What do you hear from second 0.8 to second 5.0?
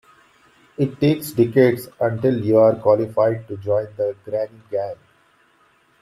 takes decades until you're qualified to join the granny gang.